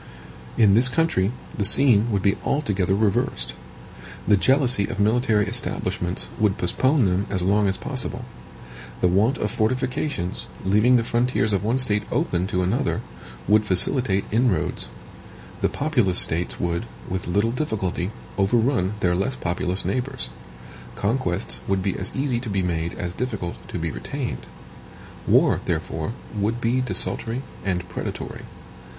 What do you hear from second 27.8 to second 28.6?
predatory.